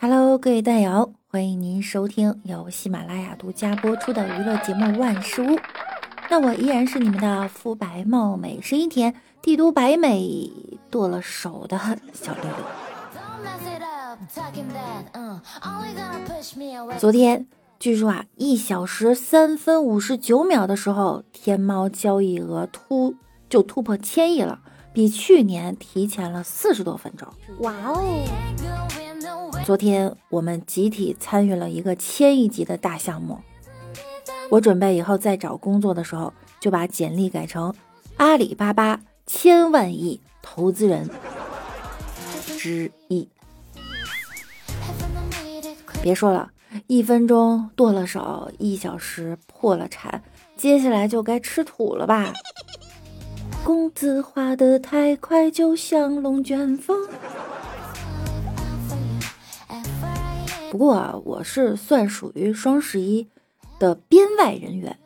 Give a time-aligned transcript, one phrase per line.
[0.00, 5.46] Hello，各位段友，欢迎您收听由喜马拉雅独家播出的娱乐节目《万事屋》。
[6.30, 10.52] 那我依然是你们的肤白貌美、声音甜、帝都白美
[10.88, 11.76] 剁了手的
[12.12, 12.54] 小六六。
[16.96, 17.48] 昨天
[17.80, 23.16] 据说啊，一小时三分五十九秒的时候，天猫交易额突
[23.48, 24.60] 就突破千亿了，
[24.92, 27.26] 比去年提前了四十多分钟。
[27.58, 28.00] 哇哦！
[29.64, 33.38] 昨天我们集体参与了一个千亿级的大项目，
[34.48, 37.74] 我准备以后再找工作的时候，就把简历改成
[38.16, 41.08] 阿里巴巴千万亿投资人
[42.56, 43.28] 之一。
[46.00, 46.50] 别说了，
[46.86, 50.22] 一分钟剁了手，一小时破了产，
[50.56, 52.32] 接下来就该吃土了吧？
[53.64, 57.06] 工资花得太快，就像龙卷风。
[60.70, 63.26] 不过啊我是算属于双十一
[63.78, 64.96] 的编外人员，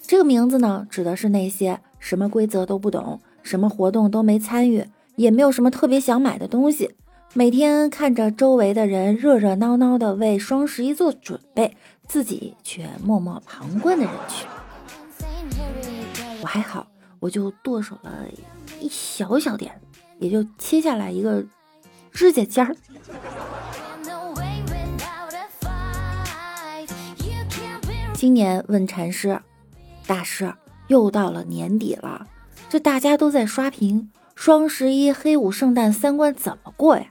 [0.00, 6.94] 这个名字呢，指的是那些什么规则都不懂，什么活动都没参与，也没有什么特别想买的东西，
[7.34, 14.48] 每天看着周围的人热热闹闹的为双十一做准备，自己却默默旁观的人群。
[16.40, 16.86] 我还好，
[17.20, 18.24] 我就剁手了
[18.80, 19.72] 一小小点，
[20.18, 21.44] 也就切下来一个
[22.10, 22.74] 指甲尖儿。
[28.18, 29.40] 今年问禅师
[30.04, 30.52] ：“大师，
[30.88, 32.26] 又到了年底了，
[32.68, 37.04] 这大家都在刷屏，双十一、黑五、圣诞三关怎么过呀？”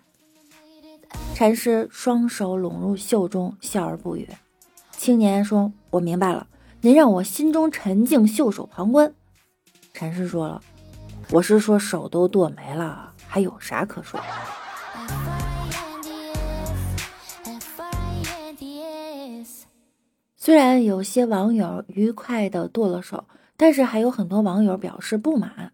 [1.34, 4.28] 禅师双手拢入袖中，笑而不语。
[4.92, 6.46] 青年说：“我明白了，
[6.82, 9.14] 您让我心中沉静，袖手旁观。”
[9.96, 10.62] 禅师说了
[11.32, 14.20] ：“我是说手都剁没了，还有啥可说？”
[20.48, 23.26] 虽然有些网友愉快的剁了手，
[23.58, 25.74] 但是还有很多网友表示不满。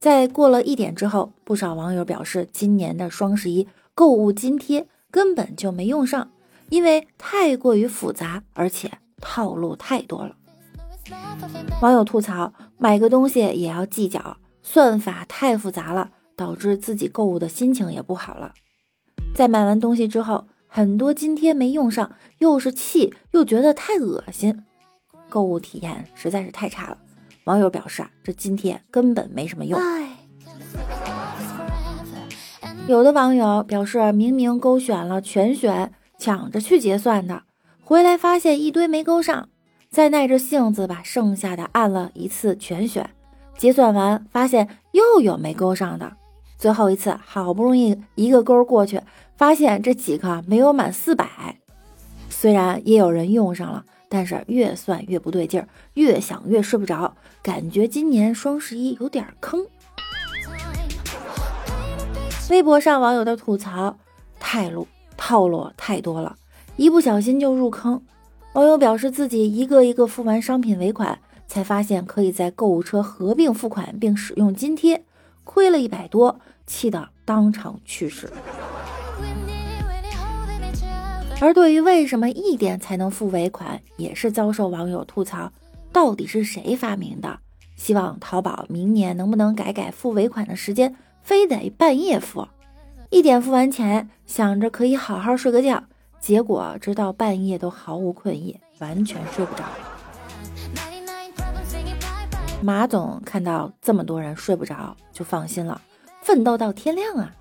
[0.00, 6.28] 在过了一点之后，不少网友表示，今年的双十一购物津贴根本就没用上，
[6.70, 10.34] 因为太过于复杂，而且套路太多了。
[11.80, 18.54] 网友吐槽，买个东西也要计较，算法太复杂了，导致自己购物的心情也不好了。
[19.36, 20.48] 在买完东西之后。
[20.72, 24.62] 很多津贴没用上，又是气又觉得太恶心，
[25.28, 26.96] 购物体验实在是太差了。
[27.44, 29.80] 网友表示啊，这津贴根本没什么用。
[32.86, 37.42] 有的网友表示，明明勾选了全选，抢着去结算的，
[37.82, 39.48] 回来发现一堆没勾上，
[39.90, 43.10] 再耐着性子把剩下的按了一次全选，
[43.58, 46.12] 结算完发现又有没勾上的，
[46.60, 49.00] 最后一次好不容易一个勾过去。
[49.34, 51.58] 发现这几个没有满四百，
[52.28, 59.66] 虽然也有人用上了，但是越算越不对劲儿，越想越睡不着，感觉今年双十一有点坑。
[62.50, 63.96] 微博上网友的吐槽：
[64.38, 66.36] 太路套路太多了，
[66.76, 68.02] 一不小心就入坑。
[68.52, 71.18] 网友表示自己一个一个付完商品尾款，
[71.48, 75.02] 才发现可以在购物车合并付款并使用津贴，
[75.44, 78.30] 亏了一百多，气得当场去世。
[81.40, 85.50] 而对于为什么一点才能付尾款，也是遭受网友吐槽，
[85.90, 87.38] 到底是谁发明的？
[87.76, 92.46] 希望淘宝明年能不能改改付尾款的时间，非得半夜付？
[93.08, 95.82] 一点付完钱，想着可以好好睡个觉，
[96.20, 99.64] 结果直到半夜都毫无困意，完全睡不着。
[102.62, 105.80] 马总看到这么多人睡不着，就放心了，
[106.20, 107.32] 奋斗到天亮啊！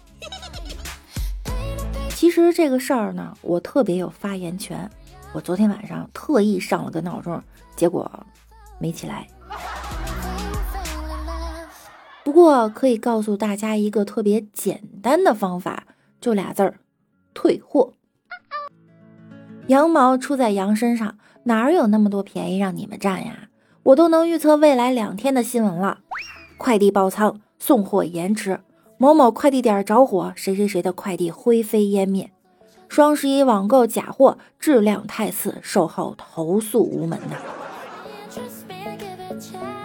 [2.12, 4.90] 其实这个事儿呢，我特别有发言权。
[5.34, 7.42] 我昨天晚上特意上了个闹钟，
[7.76, 8.10] 结果
[8.80, 9.28] 没起来。
[12.24, 15.84] 不过可以告诉大家一个特别简单的方法，
[16.22, 16.80] 就俩字儿：
[17.34, 17.92] 退货。
[19.68, 23.49] 羊毛出在羊身上，哪有那么多便宜让你们占呀？
[23.84, 26.00] 我都能预测未来两天的新闻了。
[26.58, 28.60] 快递爆仓，送货延迟。
[28.98, 32.32] 某某快递点着火，谁谁谁的快递灰飞烟灭。
[32.90, 37.38] 双十一网购假货，质量太次，售后投诉无门呐。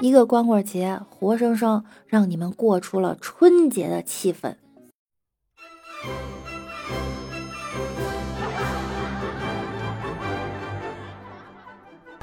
[0.00, 4.56] 一个光棍节，活生生让你们过出了春节的气氛。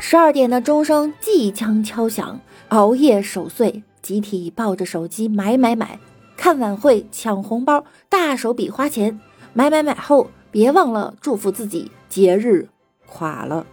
[0.04, 6.00] 十二点的钟声即将敲响，熬夜守岁，集体抱着手机买买买。
[6.36, 9.22] 看晚会抢红包，大手笔花钱，
[9.54, 12.68] 买买买后别忘了祝福自己节日
[13.06, 13.64] 垮了。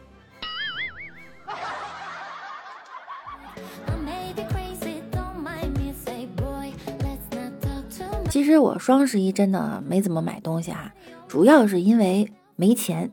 [8.29, 10.93] 其实我双十一真的没怎么买东西啊，
[11.27, 13.11] 主要是因为没钱。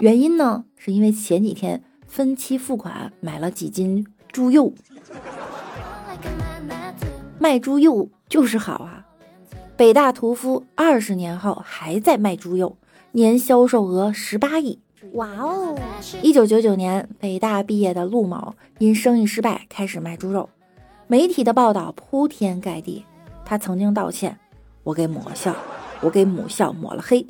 [0.00, 4.72] 原因呢，是因为前几天分期付款买了几斤猪肉，
[7.38, 9.06] 卖猪肉就是好啊。
[9.76, 12.76] 北大屠夫二十年后还在卖猪肉，
[13.12, 14.80] 年销售额十八亿。
[15.12, 15.78] 哇哦！
[16.20, 20.50] 一九九九年北大毕业的陆某因生意失败开始卖猪肉，
[21.06, 23.04] 媒体的报道铺天盖地。
[23.44, 24.36] 他曾经道歉，
[24.82, 25.54] 我给母校，
[26.00, 27.24] 我给母校抹了黑。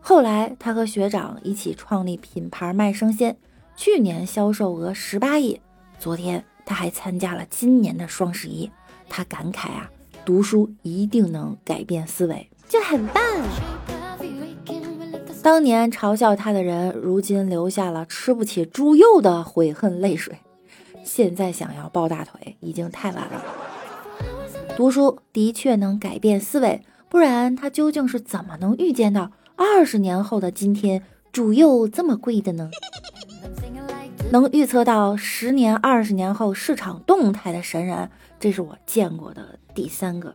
[0.00, 3.36] 后来，他和学长一起创立品牌卖生鲜，
[3.76, 5.60] 去年销售额十八亿。
[5.98, 8.70] 昨天，他还参加了今年的双十一。
[9.08, 9.90] 他感慨啊，
[10.24, 13.22] 读书一定能改变思维，这很棒。
[15.42, 20.38] 当年嘲笑他的人，如今留下了吃不起猪肉的悔恨泪水。
[21.02, 23.42] 现在想要抱大腿，已经太晚了。
[24.76, 29.32] 读书的确能改变思维，不然他究竟是怎么能预见到？
[29.62, 32.70] 二十年后的今天，猪肉这么贵的呢？
[34.32, 40.34] 能预测到十年、二十年后市场动态的神人，这是我见过的第三个。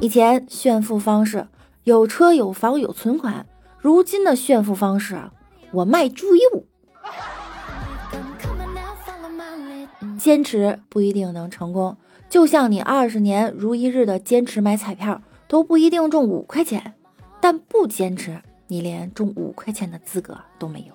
[0.00, 1.46] 以前炫富方式
[1.84, 3.46] 有车有房有存款，
[3.78, 5.30] 如今的炫富方式，
[5.70, 6.64] 我卖猪肉。
[10.18, 11.96] 坚持不一定能成功，
[12.28, 15.22] 就像你二十年如一日的坚持买彩票。
[15.54, 16.94] 都不一定中五块钱，
[17.40, 20.92] 但不坚持，你连中五块钱的资格都没有。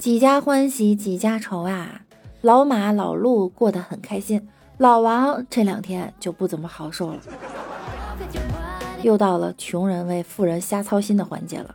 [0.00, 2.00] 几家欢喜几家愁啊！
[2.40, 4.48] 老马老陆过得很开心，
[4.78, 7.20] 老王这两天就不怎么好受了。
[9.02, 11.74] 又到了穷人为富人瞎操心的环节了。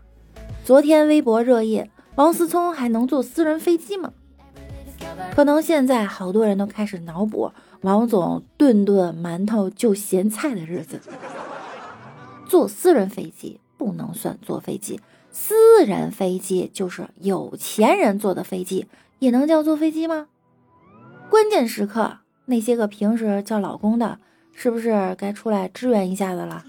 [0.65, 1.85] 昨天微博热议，
[2.15, 4.13] 王思聪还能坐私人飞机吗？
[5.33, 10.99] 可能现在好多人都开始脑补王总顿顿馒头就咸菜的日子。
[12.47, 14.99] 坐私人飞机不能算坐飞机，
[15.31, 15.53] 私
[15.85, 18.87] 人飞机就是有钱人坐的飞机，
[19.19, 20.27] 也能叫坐飞机吗？
[21.29, 24.17] 关键时刻那些个平时叫老公的，
[24.53, 26.63] 是不是该出来支援一下子了？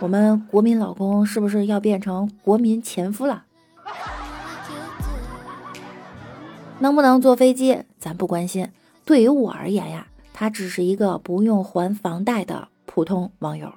[0.00, 3.46] 我们国民老公是不是要变成国民前夫了？
[6.80, 8.68] 能不能坐飞机，咱不关心。
[9.04, 13.72] 对于我而言呀，他只是一个不用还房贷的普通网友。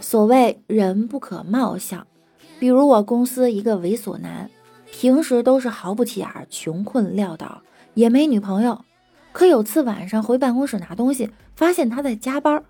[0.00, 2.06] 所谓人不可貌相，
[2.58, 4.50] 比如我公司一个猥琐男，
[4.90, 7.62] 平时都是毫不起眼、穷困潦倒，
[7.94, 8.84] 也没女朋友。
[9.30, 12.64] 可有次晚上回办公室拿东西，发现他在加班。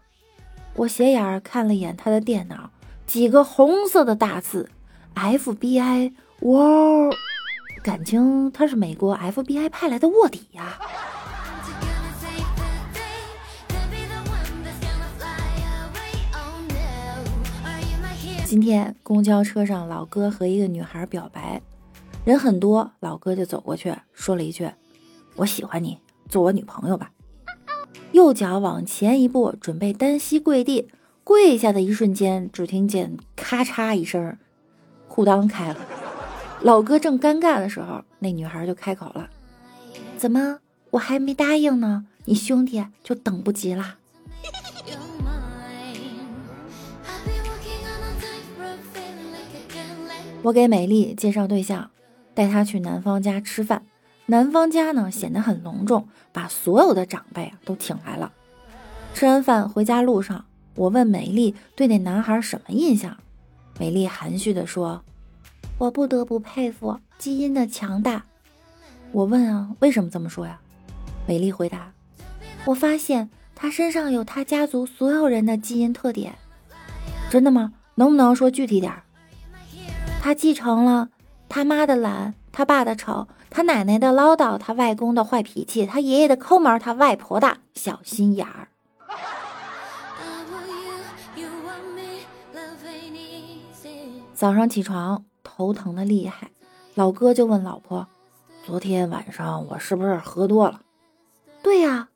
[0.74, 2.70] 我斜眼看了一眼他的电脑。
[3.08, 4.68] 几个红色的大字
[5.14, 7.08] ，FBI，哇，
[7.82, 10.78] 感情他是美国 FBI 派来的卧底呀。
[18.44, 21.62] 今天公交车上，老哥和一个女孩表白，
[22.26, 24.70] 人很多，老哥就走过去说了一句
[25.36, 25.98] ：“我喜欢你，
[26.28, 27.10] 做我女朋友吧。”
[28.12, 30.90] 右脚往前一步，准备单膝跪地。
[31.28, 34.38] 跪下的一瞬间，只听见咔嚓一声，
[35.08, 35.76] 裤裆开了。
[36.62, 39.28] 老哥正尴尬的时候，那女孩就开口了
[40.16, 43.96] ：“怎么，我还没答应呢，你兄弟就等不及了？”
[50.40, 51.90] 我给美丽介绍对象，
[52.32, 53.82] 带她去男方家吃饭。
[54.24, 58.32] 男方家呢显得很隆重，把所有的长辈都请来了。
[59.12, 60.46] 吃完饭回家路上。
[60.78, 63.16] 我问美丽对那男孩什么印象？
[63.80, 65.02] 美丽含蓄地说
[65.76, 68.24] ：“我不得不佩服基因的强大。”
[69.10, 70.60] 我问啊，为什么这么说呀？
[71.26, 71.92] 美丽回答
[72.64, 76.36] ：“我发现他身上有他家族所有人的基因特点。”
[77.28, 77.72] 真的吗？
[77.96, 79.02] 能不能说具体点儿？
[80.22, 81.08] 他继承了
[81.48, 88.68] 他妈的懒，他爸的丑，他奶奶的唠叨，他外公的坏脾气，他爷爷的抠门，他外婆的小心眼儿。
[94.38, 96.52] 早上起床头疼的厉害，
[96.94, 98.06] 老哥就问老婆
[98.64, 100.82] ：“昨天晚上我是不是喝多了
[101.60, 102.08] ？”“对呀。”“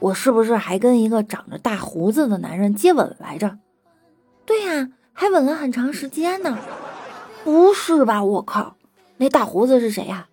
[0.00, 3.56] 我是不是还跟一个长着大胡子的男人接吻来着
[4.44, 6.58] ？”“对呀，还吻了很长时间呢。”
[7.42, 8.22] 不是吧？
[8.22, 8.76] 我靠，
[9.16, 10.28] 那大胡子是谁呀？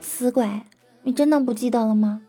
[0.00, 0.62] 死鬼，
[1.02, 2.22] 你真的不记得了吗？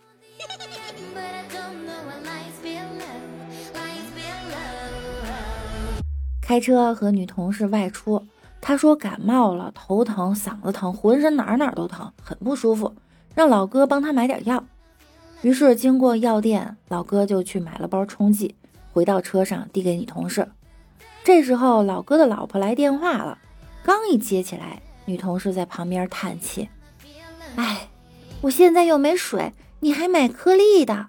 [6.46, 8.28] 开车和女同事外出，
[8.60, 12.94] 她说感冒了，头疼、嗓子疼，浑身哪哪都疼，很不舒服，
[13.34, 14.62] 让老哥帮她买点药。
[15.42, 18.56] 于是经过药店，老哥就去买了包冲剂，
[18.92, 20.50] 回到车上递给女同事。
[21.24, 23.38] 这时候老哥的老婆来电话了，
[23.82, 26.68] 刚一接起来，女同事在旁边叹气
[27.56, 27.88] ：“哎，
[28.42, 31.08] 我现在又没水，你还买颗粒的。”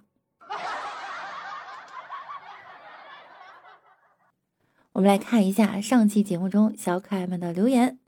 [4.95, 7.99] 我们来看一下上期节目中小可爱们的留言。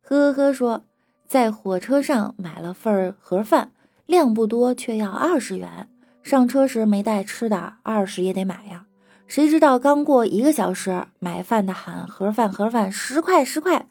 [0.00, 0.82] 呵呵呵说，
[1.26, 3.72] 在火车上买了份盒饭，
[4.06, 5.90] 量不多，却要二十元。
[6.22, 8.86] 上车时没带吃的，二十也得买呀。
[9.26, 13.86] 谁知道刚过一个小时，买饭的喊盒饭盒饭十块十块，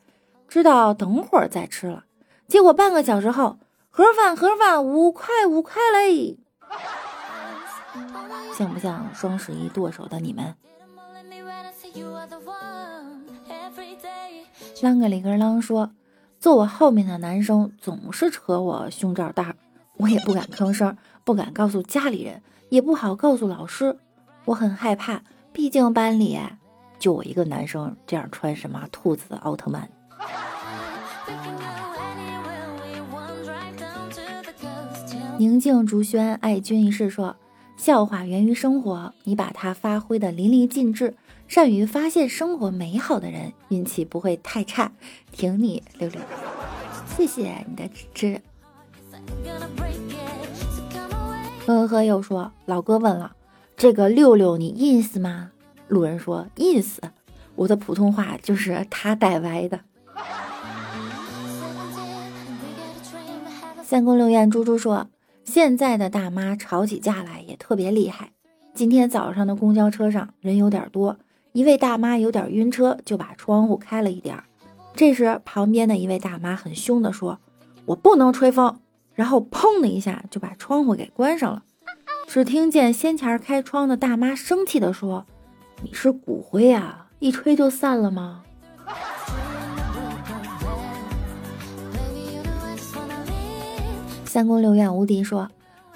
[0.47, 2.05] 知道等会儿再吃了。
[2.47, 3.59] 结果半个小时后，
[3.91, 6.39] 盒饭盒饭五块五块嘞。
[8.57, 10.55] 像不像双十一剁手的你们？
[14.75, 15.91] 啷个里个啷说，
[16.39, 19.53] 坐我后面的男生总是扯我胸罩带，
[19.97, 23.95] 我也不敢吭声，不敢告诉家里人，也不好告诉老师，
[24.45, 25.21] 我很害怕，
[25.53, 26.39] 毕竟班里
[26.97, 29.87] 就我一个男生这样穿什么兔子奥特曼。
[35.37, 37.35] 宁静竹轩爱君一世说，
[37.81, 41.15] 笑话源于生活，你把它发挥的淋漓尽致。
[41.47, 44.91] 善于发现生活美好的人，运气不会太差。
[45.31, 46.21] 挺你六六，
[47.17, 48.41] 谢谢你的支持。
[51.65, 53.35] 呵呵，又说老哥问了，
[53.75, 55.49] 这个六六你 ins 吗？
[55.87, 56.99] 路人说 ins。
[57.55, 59.79] 我的普通话就是他带歪的。
[63.83, 65.07] 三宫六院猪猪说，
[65.43, 68.31] 现在的大妈吵起架来也特别厉害。
[68.73, 71.17] 今天早上的公交车上人有点多。
[71.51, 74.45] 一位大妈有点晕车，就把窗户开了一点儿。
[74.93, 77.39] 这时，旁边的一位大妈很凶地说
[77.85, 78.79] ：“我不能吹风。”
[79.13, 81.63] 然后砰的一下就把窗户给关上了。
[82.27, 85.25] 只听见先前开窗的大妈生气地说
[85.83, 88.43] ：“你是骨灰啊，一吹就散了吗？”
[94.31, 95.49] 三宫六院无敌说：“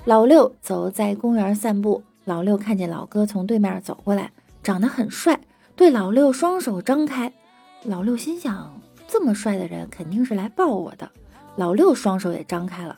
[0.04, 4.30] 老六走在公园散步，老六看见老哥从对面走过来。”
[4.62, 5.40] 长得很帅，
[5.78, 7.32] 对老六双手张开。
[7.84, 11.10] 老六心想，这么帅的人肯定是来抱我的。
[11.56, 12.98] 老六双手也张开了，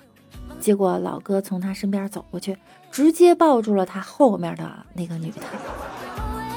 [0.60, 2.58] 结果老哥从他身边走过去，
[2.90, 5.38] 直接抱住了他后面的那个女的。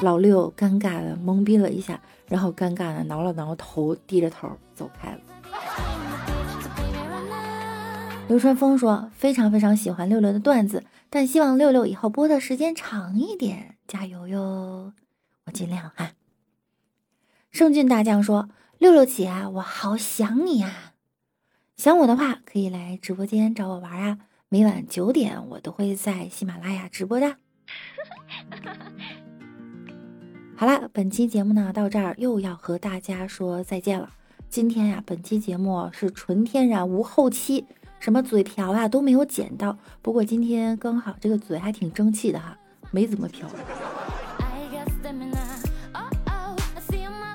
[0.01, 5.19] 老六尴尬的懵逼了一下，然后尴尬的挠了挠头，低着头走开了。
[8.31, 14.93] 流川枫说：“非常非常喜欢六六的段子，但希望六六以后播的时间长一点，加油哟！”
[15.43, 16.13] 我尽量哈。
[17.49, 18.47] 圣俊大将说
[18.79, 20.93] ：“六六姐，我好想你呀！
[21.75, 24.19] 想我的话，可以来直播间找我玩啊。
[24.47, 27.35] 每晚九点，我都会在喜马拉雅直播的。
[30.55, 34.11] 好了，本期节目呢，到这儿又要和大家说再见了。
[34.47, 37.65] 今天呀，本期节目是纯天然无后期，
[38.01, 39.77] 什么嘴瓢啊都没有捡到。
[40.01, 42.57] 不过今天刚好这个嘴还挺争气的哈，
[42.91, 43.47] 没怎么瓢。”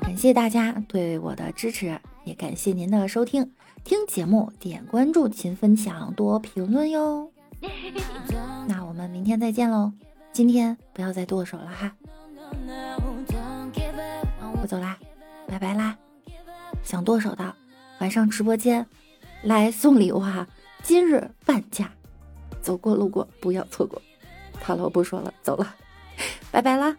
[0.02, 3.52] 感谢大家对我的支持，也感谢您的收听。
[3.84, 7.30] 听节目点关注，勤分享，多评论哟。
[8.66, 9.92] 那我们明天再见喽！
[10.32, 11.94] 今天不要再剁手了哈。
[14.60, 14.98] 我走啦，
[15.46, 15.96] 拜拜啦！
[16.82, 17.54] 想剁手的，
[18.00, 18.86] 晚上直播间
[19.42, 20.48] 来送礼物哈，
[20.82, 21.90] 今日半价，
[22.62, 24.00] 走过路过不要错过。
[24.62, 25.74] 好了，我不说了，走了，
[26.50, 26.96] 拜拜啦。